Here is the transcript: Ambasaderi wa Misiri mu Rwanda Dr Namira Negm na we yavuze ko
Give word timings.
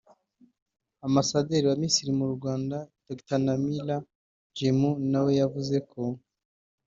Ambasaderi 1.07 1.65
wa 1.69 1.77
Misiri 1.81 2.11
mu 2.19 2.27
Rwanda 2.35 2.77
Dr 3.07 3.39
Namira 3.45 3.97
Negm 4.55 4.79
na 5.11 5.19
we 5.23 5.31
yavuze 5.41 5.75
ko 5.91 6.01